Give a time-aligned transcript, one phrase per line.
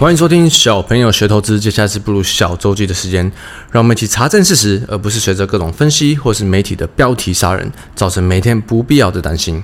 [0.00, 3.30] 欢迎收听小朋友学投资，接下来是步入小周记的时间，
[3.70, 9.62] 让我们一起查证事实，而不是随着各种分析或是媒体的标题杀人，造成每天不必要的担心。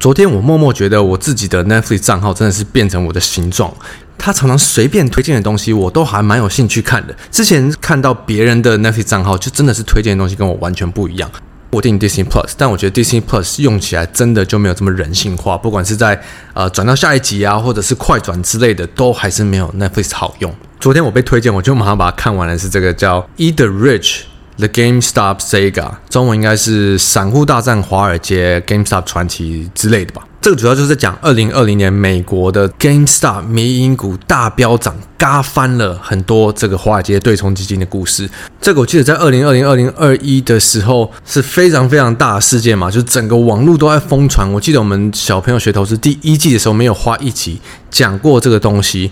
[0.00, 3.72] 昨天我默默觉得我自己的 Netflix 账号真的是变成我的形状，
[4.18, 7.14] 他常常随便推荐的东西，我都还蛮有兴趣看的。
[7.30, 11.30] 之前看到别人的 Netflix 账号，就真的是推荐的东西跟我完全不一样。
[11.70, 16.20] 我订 Disney Plus，但我觉得 Disney Plus 用起来真的就没有这么人性化，不管是在
[16.52, 20.52] 呃转到下一集啊，或者是快转之类的，都还是没有 Netflix 好用。
[20.80, 24.22] 昨天我被推荐，我就马上把它看完了，是这个叫《Eat the Rich:
[24.56, 25.72] The GameStop Saga》，
[26.08, 30.22] 中文应该是《散户大战华尔街 GameStop 传奇》之类的吧。
[30.42, 38.26] 这个主要就是在讲二零二零年美国的 GameStop 迷因股大飙涨，嘎翻了很多这个华尔街对冲基金的故事。
[38.58, 44.50] 这个我记得在二零二零、二零二一的时候是非常非常大的事件嘛，就整个网络都在疯传。
[44.50, 49.10] 我记得我们小朋友学投资第一季的时候没有花一集讲过这个东西。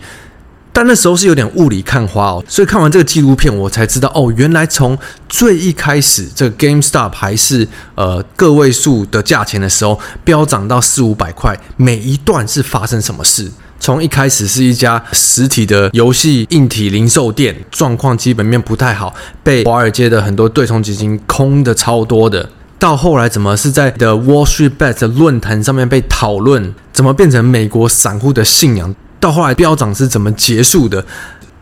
[0.73, 4.97] 但那时候是有点雾里看花哦，所以看完这个纪录片，我才知道哦，原来从
[5.29, 7.67] 最一开始这个 GameStop 还是
[7.97, 13.51] 呃个位数的价钱的时候，飙涨到四五百块，每一段是发生什么事？
[13.81, 28.95] 从一开始是一家实体的游戏硬体零售店，状况基本面不太好，被华尔街的很多对冲基金空的超多的，到后来怎么是在 The Wall Street Bet 论坛上面被讨论，怎么变成美国散户的信仰？
[29.21, 31.05] 到后来飙涨是怎么结束的？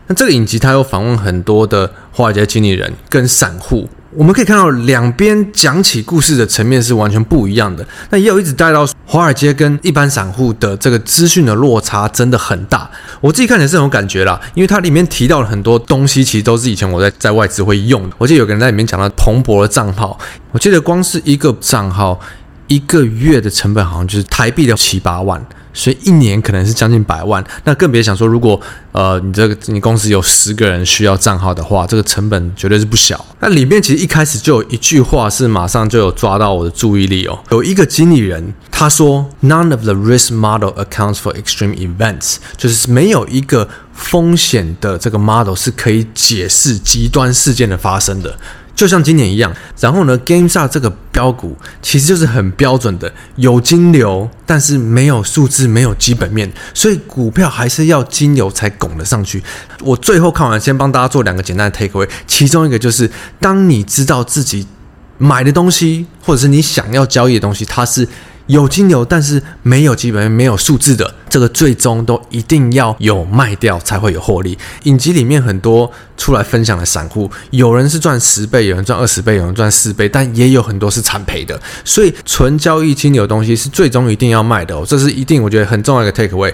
[0.09, 7.85] 那这个影集它有访问很多的华尔街经理人跟散户，我们可以看到两边讲起故事的层面是完全不一样的。
[8.09, 12.89] 那也有一直带到华尔街跟一般散户的这个资讯的落差真的很大。
[13.19, 18.15] 我自己看起来是这种感觉啦，因为它里面提到了很多东西，其实都是以前我在在外资会用的。
[18.17, 20.17] 我记得有个人在里面讲到彭博的账号，
[20.53, 22.17] 我记得光是一个账号
[22.67, 25.45] 一个月的成本好像就是台币的七八万。
[25.77, 28.59] 所以一年可能是将近百万，那更别想说，如果
[28.91, 33.23] 呃你这个你公司有十个人需要账号的话，这个成本绝对是不小。
[33.39, 48.35] 那里面其实一开始就有一句话是马上就有抓到我的注意力哦，有一个经理人他说，None of the risk model accounts for extreme events，就是没有一个风险的这个 model 是可以解释极端事件的发生的。
[48.75, 59.41] 就像今年一样，然后呢，GameStop 这个标股其实就是很标准的有金流，但是没有数字，没有基本面，所以股票还是要金流才拱得上去。
[59.79, 64.67] 我最后看完，先帮大家做两个简单的 takeaway，其中一个就是，当你知道自己
[65.17, 68.07] 买的东西，或者是你想要交易的东西，它是。
[68.47, 74.57] 有金流，但是没有基本面、没有数字的，这个最终都一定要有卖掉才会有获利。
[74.83, 81.59] 影集里面很多出来分享的散户，有人是赚十倍，有人赚二十倍，有人赚四倍，但也有很多是惨赔的。
[81.85, 86.53] 所以纯交易金流的东西是最终一定要卖的哦，这是一定我觉得很重要的一个 take away。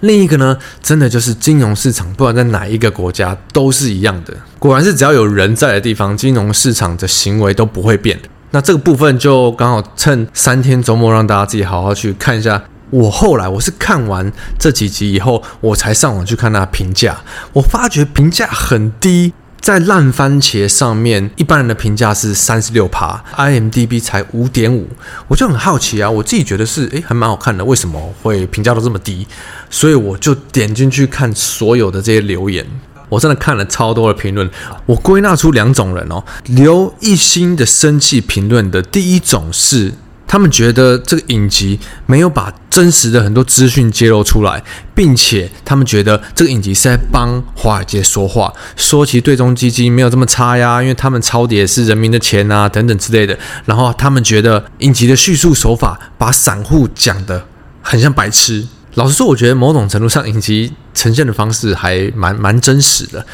[0.00, 4.34] 另一个呢，真的就是金融市场，不管在哪一个国家都是一样的。
[4.58, 8.18] 果然是只要有人在的地方，金融市场的行为都不会变。
[8.52, 12.62] 那这个部分就刚好趁三天周末，让大家自己好好去看一下。
[12.90, 17.18] 我后来我是看完这几集以后，我才上网去看他的评价。
[17.52, 24.88] 我发觉评价很低，在烂番茄上面，一般人的评价是三十六趴，IMDB 才五点五。
[25.26, 29.26] 我就很好奇啊，我自己觉得是诶，还蛮好看的，为什么会评价都这么低？
[29.68, 32.64] 所以我就点进去看所有的这些留言。
[33.08, 34.50] 我真的看了超多的评论，
[34.86, 39.92] 我归纳出两种人哦，留一星的生气评论的第一种是，
[40.26, 44.62] 他们觉得这个影集没有把真实的很多资讯揭露出来，
[44.94, 53.38] 并且他们觉得这个影集是在帮华尔街说话，说其对冲基金没有这么差呀，因为他们抄底是人民的钱啊等等之类的。
[53.64, 57.46] 然后他们觉得影集的叙述手法把散户讲得
[57.80, 58.66] 很像白痴。
[58.94, 63.24] 老实说，我觉得某种程度上，影集呈现的方式还蛮蛮真实的。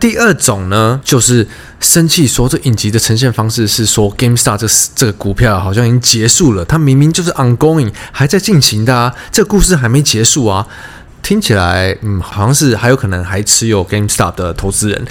[0.00, 1.46] 第二种呢，就是
[1.78, 10.66] 生气说这影集的呈现方式是说 Gamestar 这这个股票好像已经结束了，它明明就是 ongoing 还在进行的啊，这个故事还没结束啊。
[11.22, 15.06] 听起来，嗯，好像是还有可能还持有 GameStop 的投资人。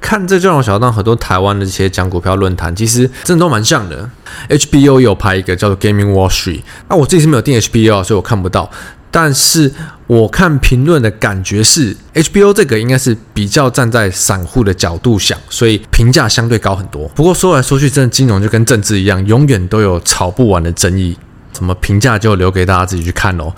[0.00, 4.08] 看这就让我想到很多台湾的这些讲股票论坛，其实真的都蛮像的。
[4.48, 8.70] HBO 有拍一个叫做 Gaming Wall Street，那我自己是没有订 HBO，所以我看不到。
[9.10, 9.72] 但是
[10.08, 17.06] 我看评论的感觉是，HBO 这个应该是比较站在散户的角度想，所以评价相对高很多。
[17.08, 21.14] 不过说来说去，真的金融就跟政治一样，永远都有吵不完的争议。
[21.52, 23.52] 怎么评价就留给大家自己去看喽。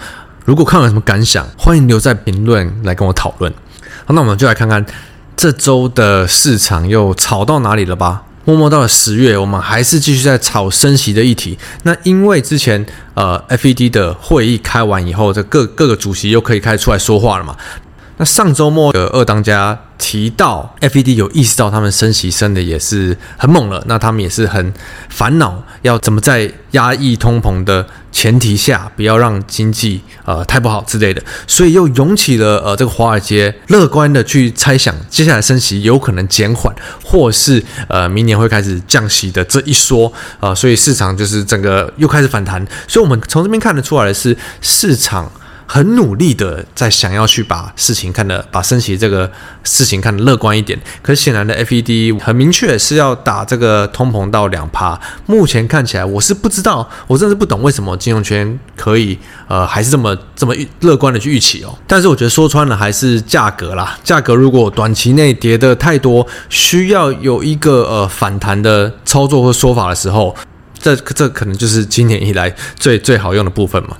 [0.44, 3.52] 如果看完什么感想，欢迎留在评论来跟我讨论。
[4.04, 4.84] 好，那我们就来看看
[5.36, 8.24] 这周的市场又吵到哪里了吧。
[8.44, 11.58] 默默到了十月，我们还是继续在炒升息的议题。
[11.82, 12.84] 那因为之前
[13.14, 17.54] 呃，FED 的会议开完以后，这各各个主席又可以开始出来说话了嘛。
[18.16, 24.72] 那上周末的二当家提到，FED 有意识到他们升息升的也是很猛了，那他们也是很
[25.08, 36.74] 烦恼，要怎么在压抑通膨的前提下，不要让经济呃太不好之类的，所以又涌起了呃这个华尔街乐观的去猜想，接下来升息有可能减缓，
[37.04, 45.30] 或是呃明年会开始降息的这一说啊、所以市场就是整个又开始反弹，所以我们从这边看得出来的是市场。
[45.72, 49.30] 很努力的在想要去把事情看得把升息这个
[49.62, 55.00] 事情看得乐观一点，可显然的 FED 很明确是要打这个通膨到两趴。
[55.26, 61.72] 目前看起来我是不知道，我真的是不懂为什么金融圈可以呃还是这么这么乐观的去预期哦。
[61.86, 70.34] 但是我觉得说穿了还是价格啦，价格如果短期内跌得太多，需要有一个呃反弹的操作或说法的时候，
[70.80, 73.96] 这这可能就是今年以来最最好用的部分嘛。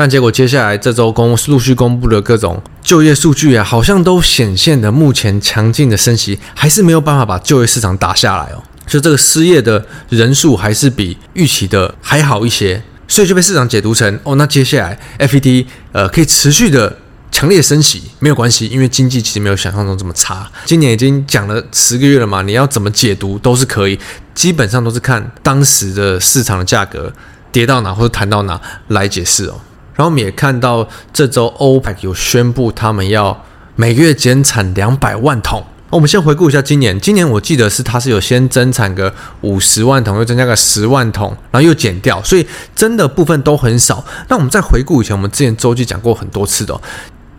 [0.00, 8.62] 但结果，接下来这周公陆续公布的各种就业数据啊，好像都显现的目前强劲的升息还是没有办法把就业市场打下来哦。
[8.86, 16.96] 就这个失业的人数还是比预期的还好一些，所以就被市场解读成哦，那接下来 FED 呃可以持续的
[17.30, 20.50] 强烈升息没有关系，因为经济其实没有想象中这么差。
[20.64, 24.00] 今年已经讲了十个月了嘛，你要怎么解读都是可以，
[24.34, 27.12] 基本上都是看当时的市场的价格
[27.52, 28.58] 跌到哪或者弹到哪
[28.88, 29.60] 来解释哦。
[29.94, 33.44] 然后我们也看到，这周 OPEC 有宣布他们要
[33.76, 35.64] 每个月减产两百万桶。
[35.90, 42.46] 我们先回顾一下今年，今年我记得是它是有先增产个五十万桶，又增加个十万桶，然后又减掉，所以
[42.76, 44.04] 真的部分都很少。
[44.28, 46.80] 那我们再回顾以前，我们之前周记讲过很多次的，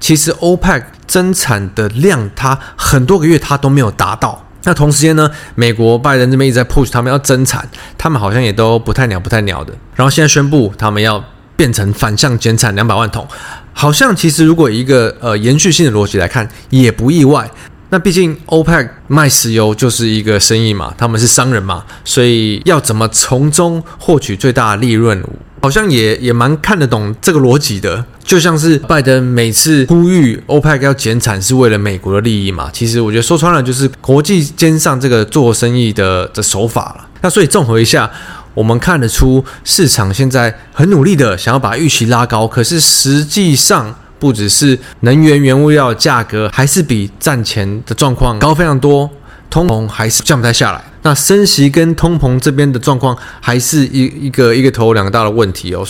[0.01, 4.45] 其实 OPEC 增产的量，它很多个月它都没有达到。
[4.63, 7.65] 那同时间呢，美国拜登这边一直在 push 他们要增产，
[7.97, 9.73] 他们好像也都不太鸟不太鸟的。
[9.95, 11.23] 然后现在宣布他们要。
[11.61, 13.23] 变成反向减产两百万桶，
[13.71, 17.47] 好像其实如果一个呃延续性的逻辑来看，也不意外。
[17.89, 25.23] 那毕竟 OPEC 卖石油就是一个生意嘛，他们是商人嘛，所以要怎么从中获取最大的利润，
[25.61, 28.03] 好像也也蛮看得懂这个逻辑的。
[28.23, 37.07] 就像是拜登每次呼吁 OPEC 要减产是为了美国的利益嘛，其实我觉得说穿了就是国际间上这个做生意的的手法了。
[37.21, 38.11] 那所以综合一下。
[38.53, 49.09] 我们看得出市场现在很努力的想要把预期拉高，可是实际上不只是能源原物料价格，还是比战前的状况高非常多，
[49.49, 50.83] 通膨还是降不太下来。
[51.03, 55.87] 那升息跟通膨这边的状况还是一一个一个头两个大的问题哦，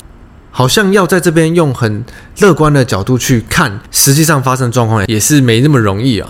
[0.52, 2.06] 好像要在这边用很
[2.42, 6.30] 乐观的角度去看，实际上发生状况也是没那么容易啊。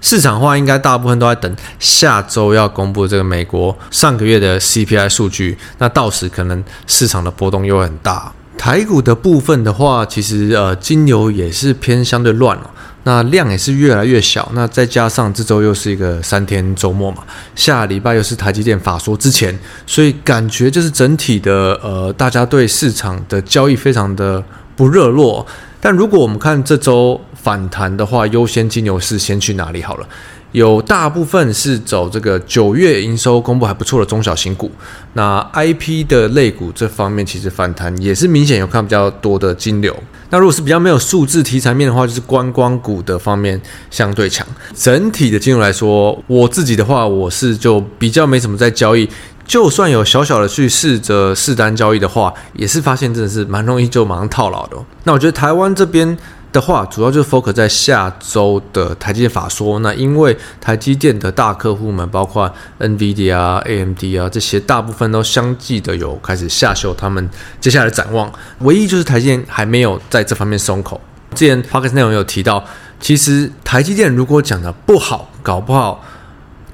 [0.00, 8.32] 市场化应该大部分都在等下周要公布这个美国上个月的 CPI 数据，那到时可能市场的波动又很大。
[8.56, 12.70] 台股的部分的话，其实呃金牛也是偏相对乱了，
[13.04, 14.50] 那量也是越来越小。
[14.52, 17.22] 那再加上这周又是一个三天周末嘛，
[17.54, 19.56] 下礼拜又是台积电法说之前，
[19.86, 24.42] 所以感觉就是整体的呃大家对市场的交易非常的
[24.74, 25.46] 不热络。
[25.80, 30.06] 但如果我们看这周，反弹的话，优先金牛是先去哪里好了？
[30.52, 34.70] 有大部分是走这个九月营收公布还不错的中小型股。
[35.14, 39.96] 那 IP 的类股这方面其实反弹也是明显有看比较多的金流。
[40.28, 43.58] 那如果是比较没有数字题材面的话，就是观光股的方面
[43.90, 44.46] 相对强。
[44.74, 49.08] 整体的金融来说，我自己的话，我是就比较没什么在交易。
[49.46, 54.76] 就算有小小的去试着试单交易的话，也是发现真的是蛮容易就马上套牢的。
[55.04, 56.14] 那我觉得台湾这边。
[56.50, 59.78] 的话，主要就是 focus 在下周的台积电法说。
[59.80, 67.28] 那因为台积电的大客户们，包括 NVIDIA 啊、AMD 啊这些，大部分都相继的有开始下修他们
[67.60, 68.32] 接下来的展望。
[68.60, 71.00] 唯一就是台积电还没有在这方面松口。
[71.34, 72.64] 之前 focus 内容有提到，
[72.98, 76.02] 其实台积电如果讲的不好，搞不好。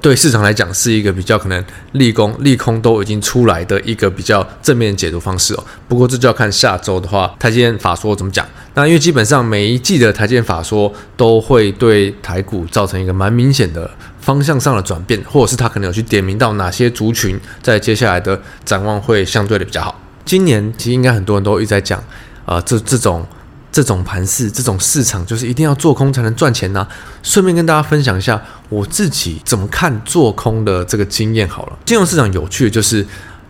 [0.05, 5.63] 对市场来讲是一个比较可能利空利空都已经出来的一个比较正面解读方式哦。
[5.87, 8.45] 不过这就要看下周的话，台积电法说怎么讲。
[8.75, 19.99] 那因为基本上每一季的台积电法说都会对台股造成一个蛮明显的方向上的转变，或者是他可能有去点名到哪些族群在接下来的展望会相对的比较好。
[20.23, 21.97] 今年其实应该很多人都一直在讲
[22.45, 23.25] 啊、呃，这这种。
[23.75, 26.87] 这种盘势，这种市场，就是一定要做空才能赚钱呐、
[27.21, 31.77] 顺便跟大家分享一下我自己怎么看做空的这个经验好了。
[31.83, 33.05] 金融市场有趣的就是，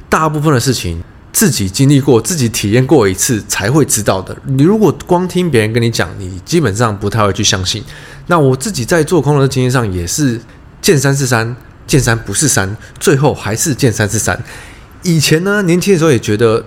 [0.09, 0.99] 大部分的事情
[1.31, 4.35] 自己经历过、自己体验过一次才会知道的。
[4.45, 7.83] 你如果光听别人跟你讲，你基本上不太会去相信。
[8.25, 10.41] 那我自己在做空的经验上也是
[10.81, 11.55] 见山是山，
[11.85, 14.43] 见山不是山，最后还是见山是山。
[15.03, 16.65] 以前呢，年轻的时候也觉得。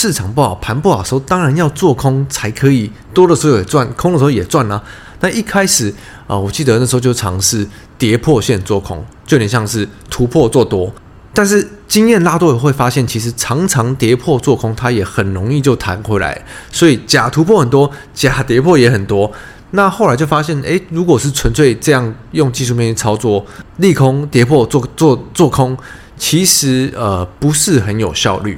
[0.00, 4.80] 市场不好，盘不好的时候，当然要做空才可以，多的时候也赚，空的时候也赚啊。
[5.18, 5.88] 那一开始
[6.28, 7.66] 啊、呃，我记得那时候就尝试
[7.98, 10.88] 跌破线做空，就有点像是突破做多。
[11.34, 16.44] 但是经验拉多也会发现，其实常常跌破做空，它也很容易就弹回来。
[16.70, 19.28] 所以假突破很多，假跌破也很多。
[19.72, 23.44] 那后来就发现，诶，如果是纯粹这样用技术面去操作，
[23.78, 25.76] 利空跌破做做做空，
[26.16, 28.56] 其实呃不是很有效率。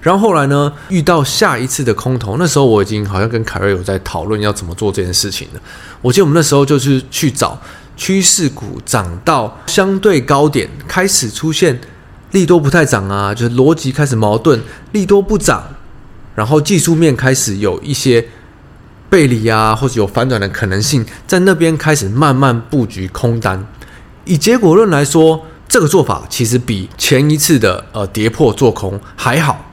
[0.00, 5.60] 然后后来呢，遇到下一次的空头，那时候我已经好像跟凯瑞有在讨论要怎么做这件事情了。
[6.00, 7.60] 我记得我们那时候就是去找
[7.96, 11.78] 趋势股涨到相对高点，开始出现
[12.30, 14.60] 利多不太涨啊，就是逻辑开始矛盾，
[14.92, 15.62] 利多不涨，
[16.34, 18.26] 然后技术面开始有一些
[19.10, 23.66] 背离啊，或者有反转的可能性，在那边开始慢慢布局空单。
[24.24, 29.66] 以结果论来说，这个做法其实比前一次的呃跌破做空还好。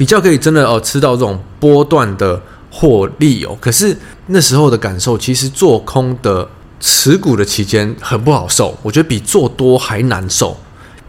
[0.00, 2.40] 比较可以真的哦吃到这种波段的
[2.70, 3.94] 获利哦，可是
[4.28, 6.48] 那时候的感受，其实做空的
[6.80, 10.56] 持股的期间很不好受，我觉得比做多还难受，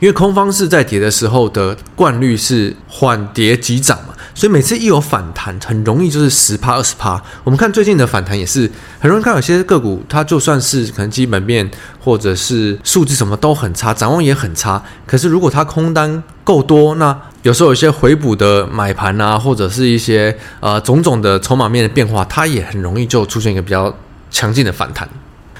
[0.02, 4.14] 因为空方式在跌的时候的惯率是缓跌急涨嘛。
[4.34, 7.22] 所以每次一有反弹，很容易就是十趴二十趴。
[7.46, 8.70] 我们看最近的反弹也是
[9.00, 11.70] 很容易看，有些个股它就算是可能基本面
[12.04, 14.84] 或者是数字什么都很差，展望也很差。
[15.08, 23.94] 可是如果它空单够多，那有时候有些回补的买盘啊，或者是一些呃种种的筹码面的变化，它也很容易就出现一个比较
[24.30, 25.08] 强劲的反弹。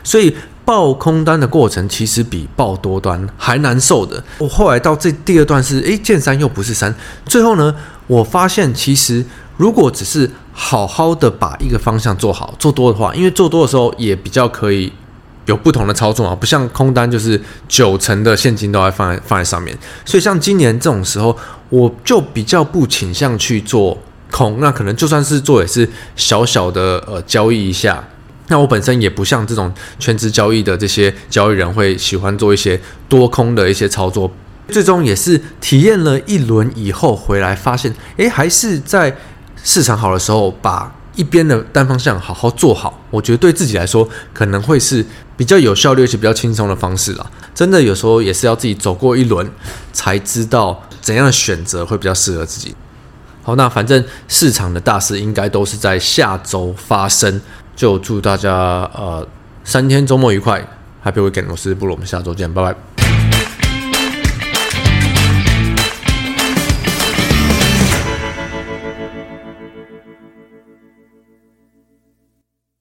[0.04, 4.24] 所以爆空单的过程其实比爆多单还难受的。
[4.38, 6.94] 我后来到这第二段是，诶，见山又不是山，
[7.26, 9.26] 最后呢，我发现其实
[9.58, 14.92] 如果只是好好的把一个方向做好，做多的话，因为做多的时候也比较可以
[15.46, 19.78] 有不同的操作啊，不像空单就是九成的现金都要放在放在上面。
[20.06, 21.36] 所以像今年这种时候，
[21.70, 23.98] 我就比较不倾向去做
[24.30, 28.04] 空，那可能就算是做也是小小的呃交易一下。
[28.48, 34.30] 那我本身也不像这种全职交易的这些交易人会喜欢做一些多空的一些操作，
[34.68, 39.16] 最终也是体验了一轮以后回来发现，诶，还是在
[39.64, 47.32] 市场好的时候把一边的单方向好好做好，我觉得对自己来说可能会是比较有效率而且比较轻松的方式啦。
[47.54, 49.50] 真的有时候也是要自己走过一轮
[49.92, 52.76] 才知道怎样的选择会比较适合自己。
[53.44, 57.42] 好，那反正市场的大事应该都是在下周发生。
[57.76, 58.52] 就祝大家
[58.94, 59.28] 呃
[59.64, 60.64] 三天周末愉快
[61.04, 61.46] ，Happy Weekend！
[61.50, 62.91] 我是布鲁，我们下周见，拜拜。